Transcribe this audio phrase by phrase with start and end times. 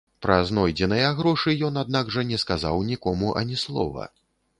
[0.25, 4.09] Пра знойдзеныя грошы ён, аднак жа, не сказаў нікому ані слова.